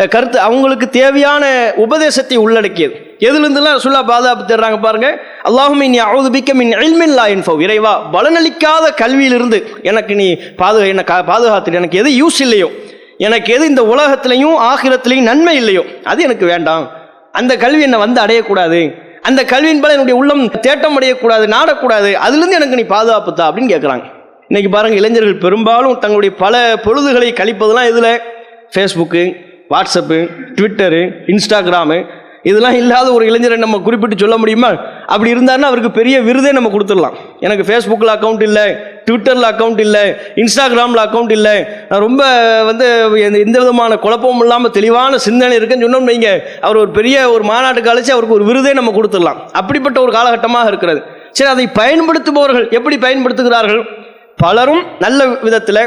[0.08, 2.94] கருத்து அவங்களுக்கு தேவையான உபதேசத்தை உள்ளடக்கியது.
[3.18, 5.18] எதுலேருந்துலாம் சுல்லா பாதுகாப்பு தேடுறாங்க பாருங்க.
[5.44, 11.24] அல்லாஹும் நீ அவுதுபிக்க மின் இல்மின் லா இன்ஃபோ இறைவா பலனளிக்காத கல்வியிலிருந்து எனக்கு நீ பாதுகா என்ன கா-
[11.24, 12.70] பாதுகாத்து எனக்கு எது யூஸ் இல்லையோ
[13.18, 16.90] எனக்கு எது இந்த உலகத்திலையும் ஆகிரத்திலையும் நன்மை இல்லையோ அது எனக்கு வேண்டாம்.
[17.32, 18.94] அந்த கல்வி என்னை வந்து அடையக்கூடாது.
[19.22, 22.12] அந்த கல்வியின் என்னுடைய உள்ளம் தேட்டம் அடையக்கூடாது நாடக்கூடாது.
[22.26, 24.16] அதுலேருந்து எனக்கு நீ பாதுகாப்புத்தா அப்படின்னு கேட்குறாங்க
[24.50, 28.12] இன்றைக்கி பாருங்க இளைஞர்கள் பெரும்பாலும் தங்களுடைய பல பொழுதுகளை கழிப்பதெல்லாம் இதில்
[28.74, 29.22] ஃபேஸ்புக்கு
[29.72, 30.18] வாட்ஸ்அப்பு
[30.58, 31.00] ட்விட்டரு
[31.32, 31.98] இன்ஸ்டாகிராமு
[32.50, 34.70] இதெல்லாம் இல்லாத ஒரு இளைஞரை நம்ம குறிப்பிட்டு சொல்ல முடியுமா?
[35.14, 37.16] அப்படி இருந்தாருன்னா அவருக்கு பெரிய விருதே நம்ம கொடுத்துடலாம்.
[37.46, 38.64] எனக்கு ஃபேஸ்புக்கில் அக்கௌண்ட் இல்லை
[39.08, 40.04] ட்விட்டரில் அக்கௌண்ட் இல்லை
[40.42, 41.54] இன்ஸ்டாகிராமில் அக்கௌண்ட் இல்லை.
[41.90, 42.22] நான் ரொம்ப
[42.70, 42.86] வந்து
[43.26, 46.32] எந்த எந்த விதமான குழப்பமும் இல்லாமல் தெளிவான சிந்தனை இருக்குன்னு சொன்னோம்னு வைங்க.
[46.66, 49.40] அவர் ஒரு பெரிய ஒரு மாநாட்டுக்கு அழைச்சி அவருக்கு ஒரு விருதே நம்ம கொடுத்துடலாம்.
[49.62, 51.02] அப்படிப்பட்ட ஒரு காலகட்டமாக இருக்கிறது.
[51.36, 53.84] சரி அதை பயன்படுத்துபவர்கள் எப்படி பயன்படுத்துகிறார்கள்?
[54.42, 55.82] பலரும் நல்ல விதத்தில்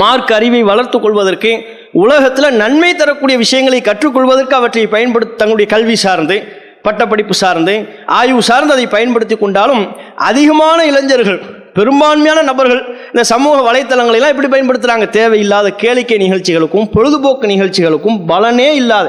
[0.00, 1.52] மார்க் அறிவை வளர்த்து கொள்வதற்கு
[1.92, 6.36] உலகத்தில் நன்மை தரக்கூடிய விஷயங்களை கற்றுக்கொள்வதற்கு அவற்றை பயன்படுத்த தங்களுடைய கல்வி சார்ந்து
[6.82, 7.74] பட்டப்படிப்பு சார்ந்து
[8.18, 9.82] ஆய்வு சார்ந்து அதை பயன்படுத்தி கொண்டாலும்
[10.28, 11.40] அதிகமான இளைஞர்கள்
[11.74, 19.08] பெரும்பான்மையான நபர்கள் இந்த சமூக வலைத்தளங்களெல்லாம் எப்படி பயன்படுத்துகிறாங்க தேவையில்லாத கேளிக்கை நிகழ்ச்சிகளுக்கும் பொழுதுபோக்கு நிகழ்ச்சிகளுக்கும் பலனே இல்லாத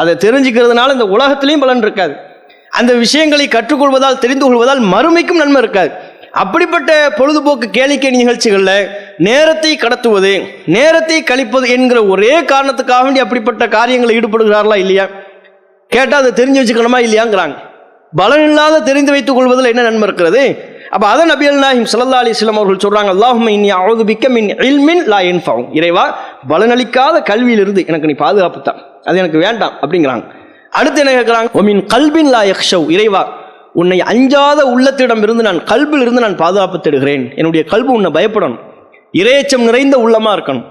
[0.00, 2.14] அதை தெரிஞ்சுக்கிறதுனால இந்த உலகத்திலையும் பலன் இருக்காது.
[2.70, 5.92] அந்த விஷயங்களை கற்றுக்கொள்வதால் தெரிந்து கொள்வதால் மறுமைக்கும் நன்மை இருக்காது.
[6.34, 8.76] அப்படிப்பட்ட பொழுதுபோக்கு கேளிக்கை நிகழ்ச்சிகளில்
[9.18, 10.32] நேரத்தை கடத்துவது
[10.76, 15.06] நேரத்தை கழிப்பது என்கிற ஒரே காரணத்துக்காக வேண்டி அப்படிப்பட்ட காரியங்களில் ஈடுபடுகிறார்களா இல்லையா?
[15.90, 17.56] கேட்டால் அதை தெரிஞ்சு வச்சுக்கணுமா இல்லையாங்கிறாங்க.
[18.12, 20.42] பலன் இல்லாத தெரிந்து வைத்துக் கொள்வதில் என்ன நன்மை இருக்கிறது?
[20.92, 25.20] அப்போ அதை நபியல் நாஹிம் சல்லா அலிஸ்லாம் அவர்கள் சொல்கிறாங்க அல்லாஹும் இனி அவது பிக்க மின் இல்மின் லா
[25.30, 26.04] என்ஃபாவும் இறைவா
[26.48, 30.24] பலனளிக்காத கல்வியிலிருந்து எனக்கு நீ பாதுகாப்பு தான் அது எனக்கு வேண்டாம் அப்படிங்கிறாங்க.
[30.72, 33.22] அடுத்து என்ன கேட்குறாங்க ஒமின் கல்வின் லா யக்ஷவ் இறைவா
[33.72, 38.58] உன்னை அஞ்சாத உள்ளத்திடம் இருந்து நான் கல்பில் இருந்து நான் பாதுகாப்பு தேடுகிறேன் என்னுடைய கல்பு உன்னை பயப்படணும்.
[39.12, 40.64] இரையச்சம் நிறைந்த உள்ளமாக இருக்கணும்.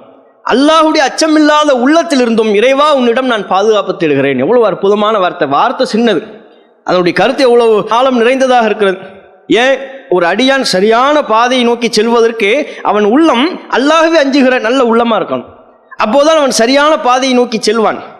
[0.52, 5.48] அல்லாஹுடைய அச்சமில்லாத உள்ளத்தில் இருந்தும் இறைவா உன்னிடம் நான் பாதுகாப்பு தேடுகிறேன் எவ்வளோ அற்புதமான வார்த்தை.
[5.48, 6.22] வார்த்தை சின்னது.
[6.84, 8.98] அதனுடைய கருத்து எவ்வளவு காலம் நிறைந்ததாக இருக்கிறது.
[9.48, 9.78] ஏன்?
[10.10, 15.46] ஒரு அடியான் சரியான பாதையை நோக்கி செல்வதற்கு அவன் உள்ளம் அல்லாகவே அஞ்சுகிற நல்ல உள்ளமாக இருக்கணும்.
[16.06, 18.11] அப்போதான் அவன் சரியான பாதையை நோக்கி செல்வான்.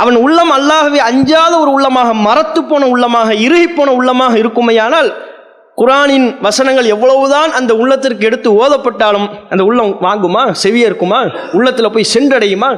[0.00, 5.08] அவன் உள்ளம் அல்லாகவே அஞ்சாத ஒரு உள்ளமாக மரத்து போன உள்ளமாக இறுகி போன உள்ளமாக இருக்குமையானால்
[5.80, 10.42] குரானின் வசனங்கள் எவ்வளவுதான் அந்த உள்ளத்திற்கு எடுத்து ஓதப்பட்டாலும் அந்த உள்ளம் வாங்குமா?
[10.62, 11.20] செவிய இருக்குமா
[11.52, 12.70] உள்ளத்தில் போய் சென்றடையுமா?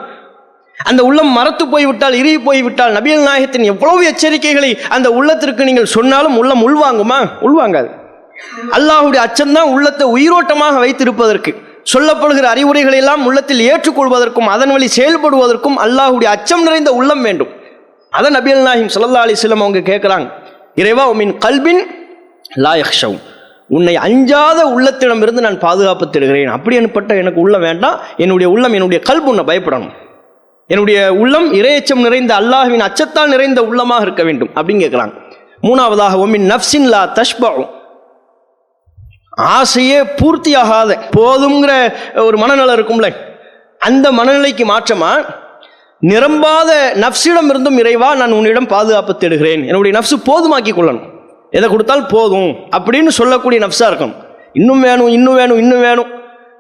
[0.79, 6.63] அந்த உள்ளம் மரத்து போய்விட்டால் இறுகி போய்விட்டால் நபியல் நாயகத்தின் எவ்வளவு எச்சரிக்கைகளை அந்த உள்ளத்திற்கு நீங்கள் சொன்னாலும் உள்ளம்
[6.67, 7.19] உள்வாங்குமா?
[7.47, 7.91] உள்வாங்காது.
[8.77, 11.53] அல்லாஹுடைய அச்சம்தான் உள்ளத்தை உயிரோட்டமாக வைத்திருப்பதற்கு.
[11.93, 17.49] சொல்லப்படுகிற அறிவுரைகளை எல்லாம் உள்ளத்தில் ஏற்றுக்கொள்வதற்கும் அதன் வழி செயல்படுவதற்கும் அல்லாஹுடைய அச்சம் நிறைந்த உள்ளம் வேண்டும்.
[18.11, 20.29] அதை நபியல் நாஹிம் சல்லா அலிஸ்லம் அவங்க கேட்குறாங்க.
[20.75, 21.83] இறைவா உமின் கல்பின்
[22.57, 23.19] லாயக்ஷவ்
[23.69, 27.99] உன்னை அஞ்சாத உள்ளத்திடமிருந்து நான் பாதுகாப்பு தருகிறேன் அப்படி எனப்பட்ட எனக்கு உள்ளம் வேண்டாம்.
[28.17, 29.93] என்னுடைய உள்ளம் என்னுடைய கல்பு உன்னை பயப்படணும்.
[30.67, 34.51] என்னுடைய உள்ளம் இரையச்சம் நிறைந்த அல்லாஹுவின் அச்சத்தால் நிறைந்த உள்ளமாக இருக்க வேண்டும்.
[34.57, 35.13] அப்படின்னு கேட்குறாங்க.
[35.63, 37.71] மூணாவதாக ஒமின் நஃப்சின் லா தஷ்பாவும்
[39.41, 40.97] ஆசையே பூர்த்தியாகாத.
[41.17, 43.15] போதுங்கிற ஒரு மனநிலை இருக்கும்ல.
[43.79, 45.13] அந்த மனநிலைக்கு மாற்றமா?
[46.03, 49.67] நிரம்பாத நப்சிடம் இருந்தும் இறைவா நான் உன்னிடம் பாதுகாப்பு தேடுகிறேன்.
[49.67, 51.09] என்னுடைய நப்சு போதுமாக்கி கொள்ளணும்.
[51.51, 54.15] எதை கொடுத்தால் போதும் அப்படின்னு சொல்லக்கூடிய நப்சா இருக்கணும்.
[54.53, 56.07] இன்னும் வேணும் இன்னும் வேணும் இன்னும் வேணும்.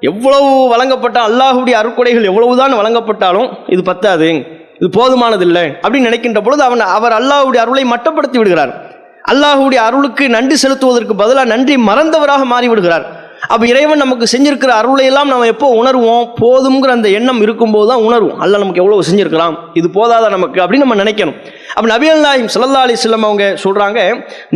[0.00, 4.58] எவ்வளவு வழங்கப்பட்ட அல்லாஹுடைய அருட்கொடைகள் எவ்வளவுதான் வழங்கப்பட்டாலும் இது பத்தாது.
[4.78, 8.89] இது போதுமானதில்லை அப்படின்னு நினைக்கின்ற பொழுது அவன் அவர் அல்லாஹுடைய அருளை மட்டப்படுத்தி விடுகிறார்.
[9.24, 13.04] அல்லாஹுடைய அருளுக்கு நன்றி செலுத்துவதற்கு பதிலாக நன்றி மறந்தவராக மாறிவிடுகிறார்.
[13.48, 16.24] அப்போ இறைவன் நமக்கு செஞ்சிருக்கிற அருளை எல்லாம் நம்ம எப்போ உணர்வோம்?
[16.40, 18.38] போதுங்கிற அந்த எண்ணம் இருக்கும்போது தான் உணர்வோம்.
[18.44, 19.56] அல்ல நமக்கு எவ்வளோ செஞ்சுருக்கலாம்?
[19.74, 20.60] இது போதாத நமக்கு?
[20.62, 21.36] அப்படின்னு நம்ம நினைக்கணும்.
[21.74, 24.00] அப்போ நபியல் நாயிம் சல்லா அலிஸ்லம் அவங்க சொல்கிறாங்க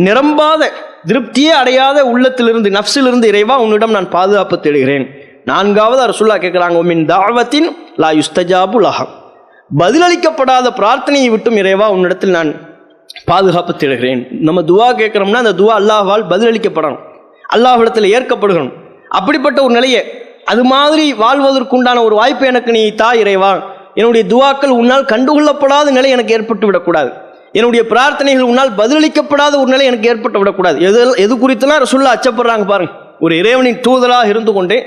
[0.07, 0.71] நிரம்பாத
[1.09, 5.05] திருப்தியே அடையாத உள்ளத்திலிருந்து நஃப்ஸிலிருந்து இறைவா உன்னிடம் நான் பாதுகாப்பு தேடுகிறேன்.
[5.45, 7.67] நான்காவது அரசுல்லா கேட்குறாங்க மின் தாவத்தின்
[8.03, 9.05] லா யுஸ்தஜாபு லஹா.
[9.81, 12.51] பதிலளிக்கப்படாத பிரார்த்தனையை விட்டும் இறைவா உன்னிடத்தில் நான்
[13.29, 14.21] பாதுகாப்பு தேடுகிறேன்.
[14.47, 17.03] நம்ம துவா கேட்குறோம்னா அந்த துவா அல்லாஹ்வால் பதிலளிக்கப்படணும்.
[17.55, 18.73] அல்லாஹிடத்தில் ஏற்கப்படுகணும்.
[19.17, 20.01] அப்படிப்பட்ட ஒரு நிலையை
[20.51, 23.51] அது மாதிரி வாழ்வதற்குண்டான ஒரு வாய்ப்பு எனக்கு நீ தா இறைவா.
[23.99, 27.09] என்னுடைய துவாக்கள் உன்னால் கண்டுகொள்ளப்படாத நிலை எனக்கு ஏற்பட்டு விடக்கூடாது.
[27.57, 30.77] என்னுடைய பிரார்த்தனைகள் உன்னால் பதிலளிக்கப்படாத ஒரு நிலை எனக்கு ஏற்பட்டு விடக்கூடாது.
[30.87, 32.93] எது எது குறித்துலாம் ரசுல்லா அச்சப்படுறாங்க பாருங்க.
[33.25, 34.77] ஒரு இறைவனின் தூதராக இருந்து கொண்டு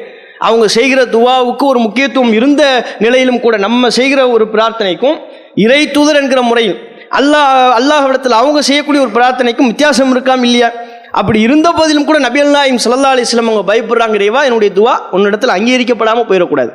[0.48, 2.62] அவங்க செய்கிற துவாவுக்கு ஒரு முக்கியத்துவம் இருந்த
[3.04, 5.16] நிலையிலும் கூட நம்ம செய்கிற ஒரு பிரார்த்தனைக்கும்
[5.64, 6.76] இறை தூதர் என்கிற முறையில்
[7.18, 10.68] அல்லாஹ் அல்லாஹிடத்தில் அவங்க செய்யக்கூடிய ஒரு பிரார்த்தனைக்கும் வித்தியாசம் இருக்காம இல்லையா?
[11.12, 16.28] அப்படி இருந்த போதிலும் கூட நபி அல்லாஹிம் சல்லா அலிஸ்லாம் அவங்க பயப்படுறாங்க இறைவா என்னுடைய துவா உன்னிடத்தில் அங்கீகரிக்கப்படாமல்
[16.30, 16.70] போயிடக்கூடாது.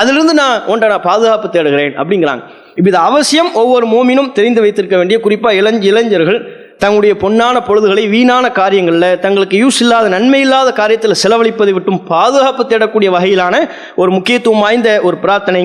[0.00, 2.42] அதிலிருந்து நான் உன்ட நான் பாதுகாப்பு தேடுகிறேன் அப்படிங்கிறாங்க.
[2.76, 3.50] இப்போ இது அவசியம்.
[3.62, 6.40] ஒவ்வொரு மோமினும் தெரிந்து வைத்திருக்க வேண்டிய குறிப்பாக இளஞ்ச இளைஞர்கள்
[6.82, 13.10] தங்களுடைய பொன்னான பொழுதுகளை வீணான காரியங்களில் தங்களுக்கு யூஸ் இல்லாத நன்மை இல்லாத காரியத்தில் செலவழிப்பதை விட்டும் பாதுகாப்பு தேடக்கூடிய
[13.16, 13.54] வகையிலான
[13.96, 15.62] ஒரு முக்கியத்துவம் வாய்ந்த ஒரு பிரார்த்தனை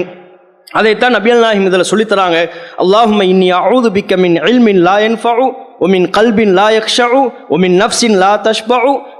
[0.71, 2.38] அதைத்தான் நபியல் நாஹிம் இதில் சொல்லித்தராங்க.
[2.84, 5.45] அல்லாஹும இன்னி அவுது பிக்க மின் இல்மின் லா யன்ஃபஉ
[5.86, 7.05] ஒமின் கல்பின் லா யக்ஷு
[7.55, 8.77] ஒமின் நஃப்ஸின் லா தஷ்பு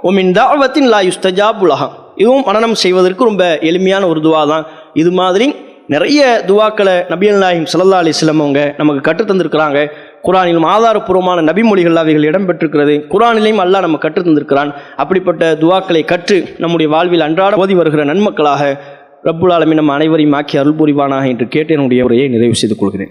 [0.08, 1.88] ஒமின் தாவத்தின் லா யுஸ்தஜாபு லஹா.
[2.22, 4.64] இதுவும் மனநம் செய்வதற்கு ரொம்ப எளிமையான ஒரு துவா தான்.
[4.94, 5.48] இது மாதிரி
[5.94, 9.78] நிறைய துவாக்களை நபியல் நாஹிம் சல்லா அலிஸ்லம் அவங்க நமக்கு கற்றுத்தந்திருக்கிறாங்க
[10.26, 14.70] குரானிலும் ஆதாரப்பூர்வமான நபிமொழிகள் அவைகள் இடம்பெற்றிருக்கிறது குரானிலையும் அல்லாஹ் நம்ம கற்றுத் தந்திருக்கிறான்.
[15.02, 18.62] அப்படிப்பட்ட துவாக்களை கற்று நம்முடைய வாழ்வில் அன்றாட ஓதி வருகிற நன்மக்களாக
[19.24, 23.10] ரப்புல் ஆலமீன் நம்ம அனைவரையும் ஆக்கி அருள் புரிவானாக என்று கேட்டு என்னுடைய உரையை நிறைவு செய்து கொள்கிறேன்.